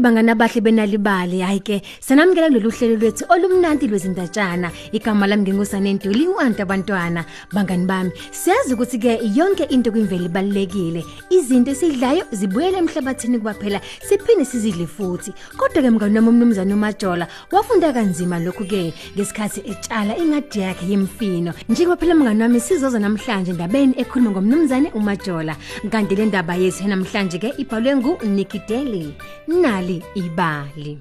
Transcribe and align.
bangana 0.00 0.34
bahle 0.34 0.60
benalibali. 0.60 1.40
Hayi 1.40 1.60
ke 1.60 1.82
sanamukela 2.00 2.48
kulolu 2.48 2.70
hlelo 2.70 2.96
lwethu 2.96 3.24
olumnandi 3.28 3.88
lwezindatshana. 3.88 4.70
Igama 4.92 5.26
lami 5.26 5.42
ngingusane 5.42 5.94
Ntuli 5.94 6.28
uanti 6.28 6.62
abantwana. 6.62 7.24
Bangani 7.52 7.86
bami 7.86 8.10
siyazi 8.30 8.74
ukuthi 8.74 8.98
ke 8.98 9.20
yonke 9.34 9.64
into 9.70 9.90
kwimvelo 9.90 10.26
ibalekile 10.26 11.04
izinto 11.30 11.70
esidlayo 11.70 12.24
zibuyele 12.32 12.78
emhlabathini 12.78 13.38
kubaphela 13.38 13.80
siphinde 14.08 14.44
sizidle 14.44 14.86
futhi. 14.86 15.32
Kodwa 15.56 15.82
ke 15.82 15.90
mngani 15.90 16.14
noma 16.14 16.30
umnumzane 16.30 16.74
uMajola 16.74 17.28
wafunda 17.52 17.92
kanzima 17.92 18.38
lokhu 18.38 18.64
ke 18.64 18.92
ngesikhathi 19.16 19.60
etshala 19.70 20.16
ingadi 20.18 20.60
yakhe 20.60 20.86
yemfino 20.86 21.52
njengoba 21.68 21.96
phela 21.96 22.14
mngani 22.14 22.42
wami 22.42 22.60
sizoza 22.60 22.98
namhlanje 22.98 23.52
ndabeni 23.52 23.94
ekhuluma 23.96 24.30
ngomnumzane 24.30 24.90
uMajola. 24.94 25.56
Kanti 25.90 26.16
le 26.16 26.26
ndaba 26.26 26.54
yethu 26.54 26.88
namhlanje 26.88 27.38
ke 27.38 27.54
ibhalwe 27.58 27.96
ngu 27.96 28.18
Nikki 28.24 28.60
Daly. 28.68 29.14
Nali 29.48 29.85
ibali 30.14 30.98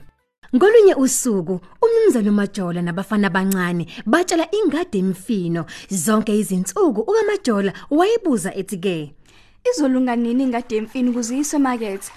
Ngolunye 0.55 0.95
usuku 0.95 1.59
umnumzane 1.83 2.29
uMajola 2.29 2.81
nabafana 2.81 3.27
abancane 3.27 3.87
batshala 4.05 4.47
ingadi 4.51 4.97
emfino 4.99 5.65
zonke 5.89 6.37
izinsuku 6.39 7.01
ukaMajola 7.01 7.73
wayebuza 7.89 8.55
ethi 8.55 8.77
ke 8.77 9.15
Izolunga 9.69 10.15
nini 10.15 10.43
ingadi 10.43 10.75
yemfini 10.75 11.09
ukuze 11.09 11.35
iyiswe 11.35 11.59
market? 11.59 12.11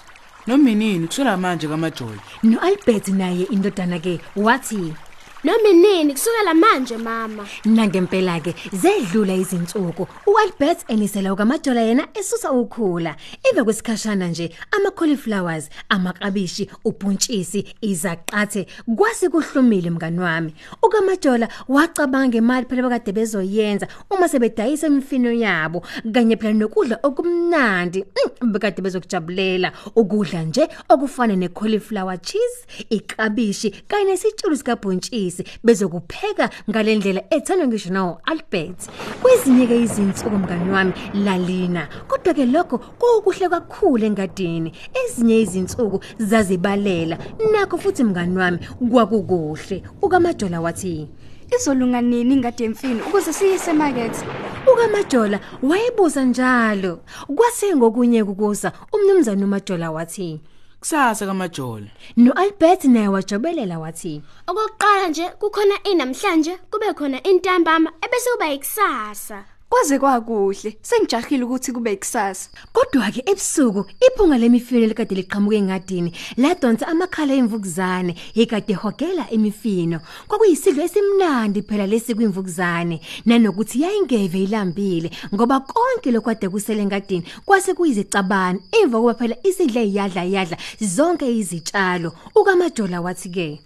Nominini 0.47 1.07
kusela 1.07 1.37
manje 1.37 1.67
kaMajola. 1.67 2.21
noAlbert 2.43 3.07
naye 3.07 3.43
indodana 3.43 3.99
ke 3.99 4.19
wathi 4.35 4.93
Noma 5.43 5.71
nini? 5.71 6.13
Kusukela 6.13 6.53
manje 6.53 6.97
mama. 6.97 7.45
Nangempela 7.65 8.39
ke 8.43 8.53
zedlula 8.73 9.33
izinsuku. 9.35 10.07
uAlbert 10.27 10.83
enisela 10.89 11.33
ukaMajola 11.33 11.81
yena 11.81 12.07
esusa 12.13 12.51
ukhula. 12.51 13.15
Emva 13.43 13.63
kwesikhashana 13.63 14.27
nje 14.27 14.51
ama 14.71 14.91
cauliflowers 14.91 15.69
amaklabishi 15.89 16.69
ubhontshisi 16.85 17.65
izaqathe 17.81 18.67
kwase 18.95 19.29
kuhlumile 19.29 19.89
mngani 19.89 20.19
wami. 20.19 20.53
ukaMajola 20.83 21.47
wacabanga 21.67 22.37
imali 22.37 22.65
phela 22.65 22.81
bakade 22.81 23.11
bezoyenza 23.11 23.87
uma 24.09 24.27
sebedayisa 24.27 24.87
imifino 24.87 25.31
yabo 25.31 25.83
kanye 26.13 26.35
phela 26.37 26.53
nokudla 26.53 26.99
okumnandi 27.03 28.03
mm, 28.41 28.51
bekade 28.51 28.81
bezokujabulela 28.81 29.71
ukudla 29.95 30.43
nje 30.43 30.67
okufana 30.89 31.35
necauliflower 31.35 32.21
cheese 32.21 32.65
iklabishi 32.89 33.71
kanye 33.87 34.03
nesitshulu 34.11 34.57
sikabhontshisi. 34.57 35.28
Bezokupheka 35.63 36.49
ngalendlela 36.69 37.21
ethandwa 37.29 37.67
ngisho 37.67 37.89
nawo 37.93 38.21
Albert. 38.25 38.89
Kwezinye 39.21 39.67
ke 39.67 39.81
izinsuku 39.81 40.37
mngani 40.37 40.71
wami 40.71 40.93
lalina. 41.13 41.87
Kodwa 42.07 42.33
ke 42.33 42.45
lokho 42.45 42.77
kukuhle 42.77 43.49
kakhulu 43.49 44.05
engadini. 44.05 44.73
Ezinye 44.93 45.41
izinsuku 45.41 45.99
zazibalela. 46.17 47.17
Nakho 47.51 47.77
futhi 47.77 48.03
mngani 48.03 48.37
wami 48.37 48.59
kwakukuhle. 48.91 49.83
Ukamajola 50.01 50.61
wathi 50.61 51.07
Izolunga 51.55 52.01
nini 52.01 52.33
ingadi 52.33 52.63
yemfini 52.63 53.01
ukuze 53.01 53.33
siyise 53.33 53.73
market? 53.73 54.13
ukamajola 54.73 55.39
wayebuza 55.63 56.23
njalo. 56.25 56.99
Kwase 57.35 57.75
ngokunye 57.75 58.23
kukuza 58.23 58.71
umnumzane 58.93 59.43
umajola 59.43 59.91
wathi 59.91 60.41
Kusasa 60.79 61.25
kaMajola. 61.25 61.87
noAlbert 62.17 62.83
naye 62.83 63.07
wajobelela 63.07 63.79
wathi 63.79 64.21
Okokuqala 64.47 65.07
nje 65.09 65.29
kukhona 65.29 65.75
inamhlanje 65.83 66.57
kube 66.71 66.93
khona 66.93 67.23
intambama 67.23 67.91
ebese 68.01 68.29
kuba 68.33 68.47
ikusasa. 68.53 69.43
Kwaze 69.69 69.99
kwakuhle. 69.99 70.77
Sengijahile 70.81 71.43
ukuthi 71.43 71.71
kube 71.71 71.93
ikusasa. 71.93 72.49
Kodwa 72.73 73.11
ke 73.11 73.21
ebusuku 73.25 73.85
iphunga 74.07 74.37
lemifino 74.37 74.87
lekade 74.87 75.15
liqhamuke 75.15 75.57
engadini 75.57 76.13
ladonsa 76.37 76.87
amakhala 76.87 77.33
emvukuzane 77.33 78.15
ekade 78.35 78.73
hogela 78.73 79.25
emifino 79.31 79.99
kwakuyisidlo 80.27 80.83
esimnandi 80.83 81.61
phela 81.61 81.85
lesi 81.85 82.15
kwimvukuzane 82.15 82.99
nanokuthi 83.25 83.81
yayingeve 83.81 84.43
ilambile 84.43 85.11
ngoba 85.33 85.59
konke 85.59 86.11
lokwade 86.11 86.49
kusele 86.49 86.81
engadini 86.81 87.23
kwase 87.45 87.73
kuyizicabani 87.73 88.59
emva 88.71 88.99
kuba 88.99 89.13
phela 89.13 89.35
isidle 89.43 89.85
iyadla 89.85 90.25
iyadla 90.25 90.57
zonke 90.81 91.25
izitshalo 91.37 92.13
ukamajola 92.35 93.01
wathi 93.01 93.29
ke 93.29 93.59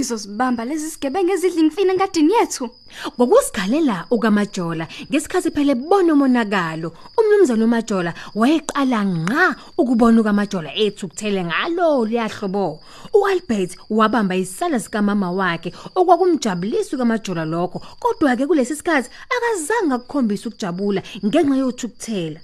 ngizozibamba 0.00 0.64
lezi 0.64 0.90
sigebengu 0.90 1.32
ezidla 1.32 1.60
imfini 1.60 1.90
engadini 1.92 2.32
yethu. 2.32 2.70
Ngokusigalela 3.16 4.06
ukamajola 4.10 4.88
ngesikhathi 5.10 5.50
phele 5.50 5.74
bona 5.74 6.12
umonakalo 6.12 6.88
umnumzane 7.18 7.64
umajola 7.64 8.14
wayeqala 8.34 9.00
nqa 9.04 9.44
ukubona 9.80 10.20
ukamajola 10.20 10.70
ethu 10.74 11.08
kuthele 11.08 11.44
ngalo 11.44 12.04
liyahlobo. 12.10 12.80
uAlbert 13.14 13.76
wabamba 13.90 14.36
isala 14.36 14.80
sika 14.80 15.02
mama 15.02 15.30
wakhe 15.30 15.70
okwakumjabulisa 15.94 16.96
ukamajola 16.96 17.44
lokho 17.44 17.78
kodwa 18.02 18.36
ke 18.36 18.46
kulesi 18.46 18.76
sikhathi 18.76 19.10
akazange 19.36 19.94
akukhombisa 19.94 20.48
ukujabula 20.48 21.00
ngenxa 21.26 21.56
yothukuthela 21.62 22.40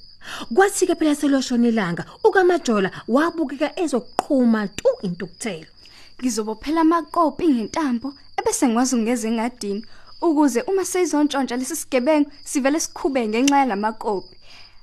kwathi 0.55 0.87
ke 0.87 0.95
phela 0.95 1.15
seloshona 1.15 1.69
ilanga 1.69 2.05
ukamajola 2.25 2.89
wabukeka 3.09 3.69
ezoqhuma 3.83 4.69
tu 4.69 4.89
intukuthelo 5.07 5.76
Ngizobophela 6.21 6.81
amakopi 6.81 7.49
ngentambo 7.49 8.15
ebese 8.39 8.69
ngwazi 8.69 8.95
ungeze 8.97 9.29
engadini 9.29 9.83
ukuze 10.21 10.61
uma 10.63 10.85
seyizontshontsha 10.85 11.57
lesi 11.57 11.77
sigebengu 11.77 12.31
sivele 12.45 12.81
sikhube 12.81 13.29
ngenxa 13.29 13.59
yalamakopi. 13.59 14.37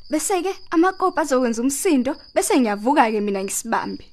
Bese 0.10 0.42
ke 0.42 0.54
amakopi 0.72 1.20
azokwenza 1.20 1.62
umsindo 1.62 2.16
bese 2.36 2.60
ngiyavuka 2.60 3.12
ke 3.12 3.22
mina 3.22 3.44
ngisibambe. 3.44 4.06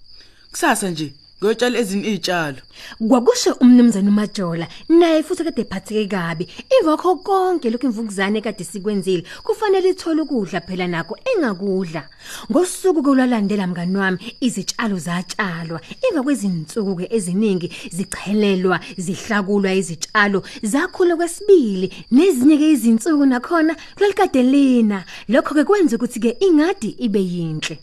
Kusasa 0.50 0.90
nje 0.90 1.14
ngiyotshala 1.40 1.78
ezinye 1.78 2.08
izitshalo. 2.08 2.60
Kwakusho 3.08 3.52
umnumzane 3.62 4.08
uMajola 4.08 4.66
naye 4.88 5.22
futhi 5.22 5.44
kade 5.44 5.62
ephatheke 5.62 6.06
kabi. 6.08 6.44
Ivakho 6.76 7.16
konke 7.16 7.70
lokho 7.70 7.86
imvukuzane 7.86 8.40
kade 8.40 8.64
sikwenzile 8.64 9.24
kufanele 9.42 9.88
ithole 9.90 10.20
ukudla 10.22 10.60
phela 10.60 10.86
nakho 10.86 11.16
engakudla. 11.30 12.02
Ngosuku 12.50 13.02
kolwalandela 13.02 13.66
mngani 13.66 13.96
wami 13.96 14.18
izitshalo 14.40 14.98
zatshalwa. 14.98 15.80
Emva 16.04 16.22
kwezinsuku 16.22 16.96
ke 16.96 17.06
eziningi 17.10 17.72
zichelelwa, 17.90 18.80
zihlakulwa 18.98 19.72
izitshalo, 19.72 20.42
zakhula 20.62 21.16
kwesibili 21.16 21.88
nezinye 22.10 22.56
ke 22.58 22.70
izinsuku 22.70 23.26
nakhona 23.26 23.76
kulikade 23.96 24.42
lina. 24.42 25.04
Lokho 25.28 25.54
ke 25.54 25.64
kwenza 25.64 25.96
ukuthi 25.96 26.20
ke 26.20 26.36
ingadi 26.40 26.96
ibe 27.00 27.20
yinhle. 27.20 27.78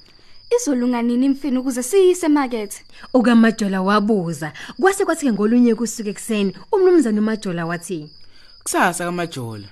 Izolunga 0.56 1.02
nini 1.02 1.26
imfini 1.26 1.58
ukuze 1.58 1.84
siyise 1.84 2.28
market? 2.28 2.84
ukamajola 3.14 3.82
wabuza 3.82 4.54
kwase 4.82 5.06
kwathi 5.06 5.32
ngolunye 5.32 5.76
kusuke 5.76 6.10
ekseni 6.10 6.56
umnumzane 6.72 7.20
umajola 7.20 7.66
wathi 7.66 8.10
Kusasa 8.64 9.06
kaMajola. 9.06 9.68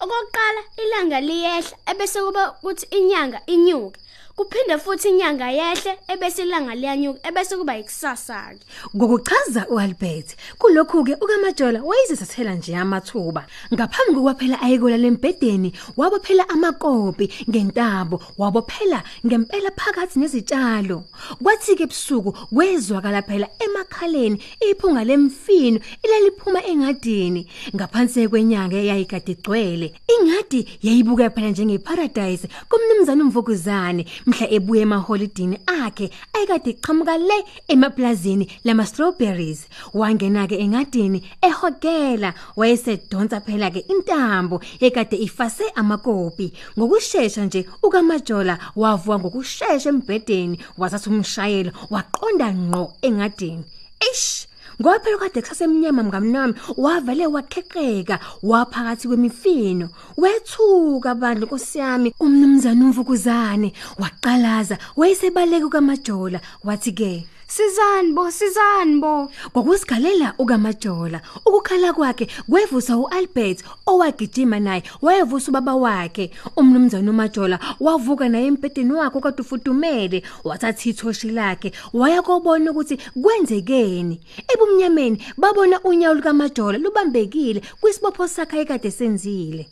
Okokuqala 0.00 0.60
ilanga 0.82 1.20
liyehla 1.20 1.76
ebese 1.90 2.18
kuba 2.22 2.50
kuthi 2.50 2.86
inyanga 2.98 3.40
inyuke. 3.46 4.00
Kuphinde 4.36 4.78
futhi 4.78 5.08
inyanga 5.08 5.50
yehle 5.50 5.98
ebese 6.08 6.42
ilanga 6.42 6.74
liyanyuka 6.74 7.28
ebese 7.28 7.56
kuba 7.56 7.78
ikusasa 7.78 8.54
ke. 8.54 8.64
ngokuchaza 8.96 9.66
uAlbert 9.68 10.36
kulokhu 10.58 11.04
ke 11.04 11.14
ukamajola 11.20 11.82
wayezisathela 11.82 12.54
nje 12.54 12.76
amathuba. 12.76 13.46
Ngaphambi 13.74 14.14
kokwaphela 14.14 14.60
ayikola 14.62 14.96
lembedeni 14.96 15.72
wabophela 15.96 16.48
amakopi 16.48 17.30
ngentabo 17.50 18.22
wabophela 18.38 19.02
ngempela 19.26 19.70
phakathi 19.70 20.18
nezitshalo. 20.18 21.04
Kwathi 21.42 21.76
ke 21.76 21.82
ebusuku 21.82 22.32
kwezwakala 22.54 23.22
phela 23.22 23.48
emakhaleni 23.58 24.42
iphunga 24.70 25.04
lemfino 25.04 25.80
ilaliphuma 26.04 26.64
engadini. 26.64 27.46
Ngaphansi 27.74 28.28
kwenyanga 28.28 28.76
eyayikade 28.76 29.32
igcwele 29.32 29.92
ingadi 30.08 30.68
yayibuka 30.82 31.30
phela 31.30 31.50
njengeparadise 31.50 32.48
kumnumzane 32.68 33.22
umvukuzane. 33.22 34.06
Mhla 34.26 34.50
ebuye 34.50 34.82
emaholidini 34.82 35.58
akhe 35.66 36.10
ayikade 36.34 36.70
iqhamuka 36.70 37.18
le 37.18 37.38
emaplazini 37.68 38.48
lama 38.64 38.86
strawberries. 38.86 39.68
Wangena 39.94 40.46
ke 40.46 40.56
engadini 40.58 41.22
ehogela 41.42 42.34
wayesedonsa 42.56 43.40
phela 43.40 43.70
ke 43.70 43.84
intambo 43.88 44.60
ekade 44.80 45.16
ifase 45.16 45.64
amakopi. 45.74 46.52
Ngokusheshsha 46.78 47.44
nje 47.44 47.66
ukamajola 47.82 48.58
wavuka 48.76 49.18
ngokusheshsha 49.18 49.88
embedeni 49.88 50.58
wathatha 50.78 51.10
umshayelo 51.10 51.72
waqonda 51.90 52.52
ngqo 52.52 52.92
engadini. 53.02 53.64
Eish! 54.00 54.49
Ngoba 54.80 54.98
phela 55.00 55.18
kade 55.18 55.40
kusasemnyama 55.42 56.02
mngamnami 56.02 56.54
wavele 56.76 57.26
wakheqeka 57.26 58.18
waphakathi 58.42 59.08
kwemifino. 59.08 59.88
Wethuka 60.16 61.14
bandla 61.14 61.46
nkosiyami 61.46 62.14
umnumzane 62.20 62.82
umvukuzane 62.84 63.72
waqalaza 64.00 64.78
wayesebaleka 64.96 65.68
kamajola 65.68 66.40
wathi 66.64 66.92
ke 66.92 67.26
Sizani 67.50 68.12
bo, 68.14 68.30
sizani 68.30 69.00
bo. 69.00 69.28
Kwakusigalela 69.52 70.34
ukaMajola 70.38 71.20
ukukhala 71.46 71.92
kwakhe 71.92 72.28
kwevusa 72.48 72.96
uAlbert 72.96 73.64
owagijima 73.86 74.60
naye 74.60 74.82
wayevusa 75.02 75.50
ubaba 75.50 75.74
wakhe 75.74 76.30
umnumzana 76.56 77.10
uMajola 77.10 77.58
wavuka 77.80 78.28
naye 78.28 78.46
empedeni 78.46 78.92
wakhe 78.92 79.20
kade 79.20 79.42
ufuthumele 79.42 80.22
wathatha 80.44 80.90
ithoshi 80.90 81.30
lakhe 81.30 81.72
waya 81.92 82.22
kobona 82.22 82.70
ukuthi 82.70 82.96
kwenzekeni 83.22 84.20
ebumnyameni 84.52 85.18
babona 85.36 85.80
unyawo 85.82 86.14
lukaMajola 86.14 86.78
lubambekile 86.78 87.60
kwisibopho 87.80 88.28
sakhe 88.28 88.60
ekade 88.60 88.90
senzile 88.90 89.66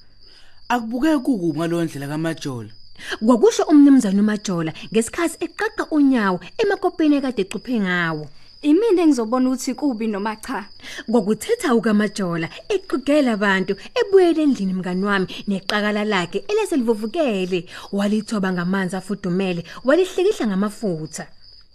Akubukeke 0.69 1.19
kuku 1.25 1.55
ngalondlela 1.57 2.07
kaMajola. 2.09 2.78
Kwakusho 3.27 3.63
umnumzana 3.71 4.21
uMajola 4.23 4.73
ngesikhathi 4.93 5.37
eqaqa 5.45 5.85
unyawo 5.97 6.39
emakopeni 6.63 7.17
ekade 7.17 7.43
equphe 7.43 7.77
ngawo 7.81 8.25
Imini 8.63 9.01
engizobona 9.03 9.49
ukuthi 9.49 9.75
kubi 9.75 10.07
noma 10.09 10.35
cha. 10.37 10.67
Ngokuthetha 11.09 11.75
ukaMajola 11.79 12.49
eqhugela 12.75 13.31
abantu 13.39 13.77
ebuyele 13.95 14.43
endlini 14.43 14.75
mngani 14.75 15.05
wami 15.05 15.27
neqakala 15.47 16.03
lakhe 16.05 16.39
eleselivuvukele 16.51 17.61
walithoba 17.93 18.53
ngamanzi 18.53 18.97
afudumele 18.97 19.63
walihlikihla 19.87 20.47
ngamafutha 20.47 21.25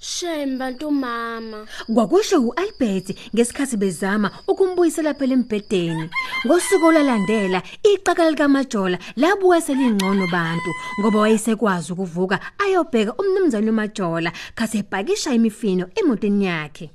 Shame 0.04 0.58
bantu 0.58 0.92
mama. 0.92 1.66
Kwakusho 1.88 2.42
uAlbert 2.42 3.16
ngesikhathi 3.34 3.78
bezama 3.78 4.32
ukumbuyisela 4.48 5.14
phela 5.14 5.34
embhedeni. 5.34 6.10
Ngosuku 6.46 6.86
olalandela 6.86 7.64
iqaka 7.84 8.30
likaMajola 8.30 8.98
labuye 9.16 9.62
selingcono 9.62 10.28
bantu 10.28 10.72
ngoba 11.00 11.20
wayesekwazi 11.20 11.94
ukuvuka 11.94 12.40
ayobheka 12.60 13.16
umnumzane 13.16 13.70
uMajola 13.70 14.32
kase 14.56 14.78
ebhakisha 14.80 15.34
imifino 15.34 15.88
emotweni 15.96 16.46
yakhe. 16.46 16.92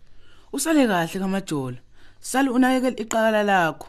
Usale 0.53 0.87
kahle 0.87 1.21
kaMajola. 1.21 1.77
Sale 2.21 2.51
unakekela 2.51 3.01
iqakala 3.01 3.43
lakho. 3.43 3.89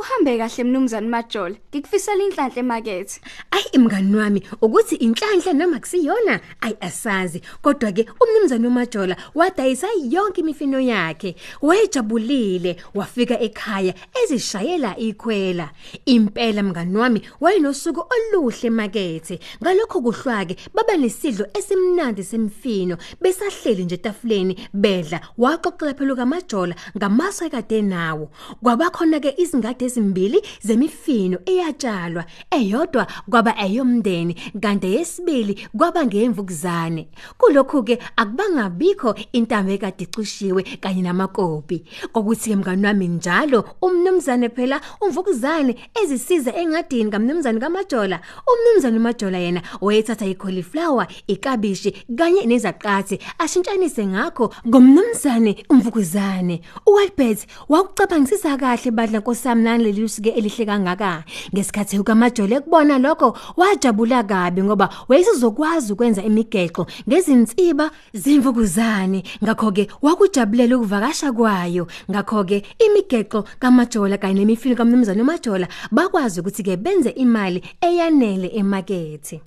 Uhambe 0.00 0.38
kahle 0.38 0.64
mnumzane 0.64 1.08
Majola. 1.08 1.56
Ngikufisela 1.70 2.24
inhlanhla 2.24 2.60
emakethe. 2.60 3.20
Ayi 3.50 3.64
imngani 3.72 4.16
wami 4.16 4.42
ukuthi 4.62 4.94
inhlanhla 4.94 5.52
noma 5.52 5.80
kusiyona 5.80 6.40
ayi 6.60 6.76
asazi. 6.80 7.42
Kodwa 7.62 7.92
ke 7.92 8.06
umnumzane 8.20 8.66
uMajola 8.66 9.16
wadayisa 9.34 9.88
yonke 10.08 10.40
imifino 10.40 10.80
yakhe. 10.80 11.36
Wayejabulile 11.62 12.76
wafika 12.94 13.40
ekhaya 13.40 13.94
ezishayela 14.22 14.96
ikhwela. 14.96 15.70
Impela 16.06 16.62
mngani 16.62 16.96
wami 16.96 17.22
wayenosuku 17.40 18.04
oluhle 18.14 18.66
emakethe. 18.66 19.40
Ngalokho 19.62 20.00
kuhlwake 20.00 20.56
baba 20.74 20.96
nesidlo 20.96 21.46
esimnandi 21.54 22.24
semfino 22.24 22.96
besahleli 23.20 23.84
nje 23.84 23.94
etafuleni 23.94 24.56
bedla 24.72 25.20
waxoxela 25.38 25.94
phela 25.94 26.16
kaMajola 26.16 26.74
ngamaso 26.96 27.44
ekade 27.44 27.82
nawo 27.82 28.30
kwabakhona 28.62 29.20
ke 29.20 29.34
izingadi 29.36 29.89
ezimbili 29.90 30.42
zemifino 30.62 31.38
eyatshalwa 31.46 32.24
eyodwa 32.50 33.06
kwaba 33.30 33.54
eyomndeni 33.64 34.34
kanti 34.62 34.86
yesibili 34.94 35.68
kwaba 35.76 36.06
ngemvukuzane. 36.06 37.08
Kulokhu 37.38 37.82
ke 37.82 37.98
akubangabikho 38.16 39.14
intamo 39.32 39.70
ekade 39.70 40.04
icushiwe 40.04 40.62
kanye 40.80 41.02
namakopi. 41.02 41.84
Kokuthi 42.12 42.50
ke 42.50 42.56
mngani 42.56 42.86
wami 42.86 43.08
njalo 43.08 43.64
umnumzane 43.82 44.48
phela 44.48 44.80
umvukuzane 45.00 45.76
ezisiza 46.02 46.54
engadini 46.54 47.10
kamnumzane 47.10 47.60
kaMajola. 47.60 48.20
Umnumzane 48.46 48.96
uMajola 48.98 49.38
yena 49.38 49.62
wayethatha 49.80 50.26
icauliflower 50.26 51.06
ikabishi 51.26 51.90
kanye 52.16 52.46
nezaqathe 52.46 53.18
ashintshanise 53.38 54.06
ngakho 54.06 54.54
ngomnumzane 54.68 55.64
umvukuzane. 55.70 56.60
uAlbert 56.86 57.46
wakucabangisisa 57.68 58.56
kahle 58.56 58.90
badla 58.90 59.18
nkosami 59.18 59.62
naleli 59.78 60.04
usike 60.04 60.30
elihle 60.30 60.66
kangaka? 60.66 61.24
Ngesikhathi 61.54 61.98
ukaMajola 61.98 62.56
ekubona 62.56 62.98
lokho 62.98 63.36
wajabula 63.56 64.22
kabi 64.22 64.62
ngoba 64.62 64.88
wayesizokwazi 65.08 65.92
ukwenza 65.92 66.22
imigexo 66.22 66.86
ngezinsiba 67.08 67.90
zimvukuzane 68.12 69.22
ngakho 69.44 69.72
ke 69.72 69.88
wakujabulela 70.02 70.76
ukuvakasha 70.76 71.32
kwayo. 71.32 71.86
Ngakho 72.10 72.44
ke 72.44 72.62
imigexo 72.78 73.44
kaMajola 73.58 74.18
kanye 74.18 74.34
nemifino 74.34 74.76
kaMnumzane 74.76 75.22
uMajola 75.22 75.68
bakwazi 75.90 76.40
ukuthi 76.40 76.62
ke 76.62 76.76
benze 76.76 77.10
imali 77.10 77.62
eyanele 77.80 78.48
emakethe. 78.54 79.40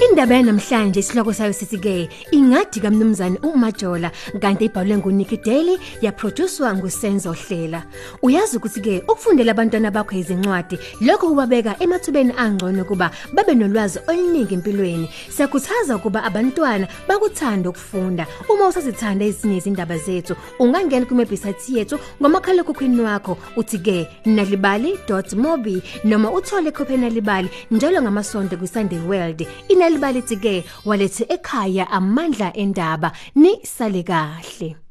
Indaba 0.00 0.34
yanamhlanje 0.34 1.00
isihloko 1.00 1.32
sayo 1.32 1.52
sithi 1.52 1.78
ke 1.78 2.08
ingadi 2.30 2.80
kamnumzane 2.80 3.38
uMajola 3.42 4.10
kanti 4.40 4.64
ibhalwe 4.64 4.96
nguNicky 4.96 5.36
Daly 5.36 5.78
yaproducewa 6.02 6.74
nguSenzo 6.74 7.32
Hlela. 7.32 7.82
Uyazi 8.22 8.56
ukuthi 8.56 8.80
ke 8.80 9.02
ukufundela 9.08 9.50
abantwana 9.50 9.90
bakho 9.90 10.14
izincwadi 10.14 10.78
lokho 11.00 11.28
kubabeka 11.28 11.82
emathubeni 11.82 12.32
angcono 12.36 12.84
kuba 12.84 13.10
babe 13.34 13.54
nolwazi 13.54 13.98
oluningi 14.06 14.54
empilweni. 14.54 15.10
Siyakhuthaza 15.30 15.96
ukuba 15.96 16.22
abantwana 16.22 16.86
bakuthanda 17.08 17.70
ukufunda. 17.70 18.26
Uma 18.48 18.68
usazithanda 18.68 19.24
ezinye 19.24 19.56
izindaba 19.56 19.98
zethu 19.98 20.36
ungangena 20.60 21.06
kuwebsite 21.06 21.74
yethu 21.74 21.98
ngomakhala 22.20 22.62
ekhukhwini 22.62 23.00
wakho 23.00 23.36
uthi 23.56 23.78
ke 23.78 24.06
nalibali.mobi 24.26 25.82
noma 26.04 26.30
uthole 26.30 26.68
ikhophi 26.68 26.96
nalibali 26.96 27.50
njalo 27.70 28.02
ngamasonto 28.02 28.56
kwiSunday 28.56 28.98
World. 29.08 29.46
Ina 29.68 29.87
inalibalithi 29.88 30.36
ke 30.36 30.54
walethe 30.84 31.24
ekhaya 31.36 31.84
amandla 31.98 32.52
endaba 32.56 33.12
ni 33.34 33.52
sale 33.64 34.02
kahle. 34.02 34.87